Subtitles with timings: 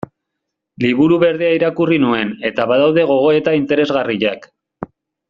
[0.85, 4.49] Liburu Berdea irakurri nuen, eta badaude gogoeta interesgarriak.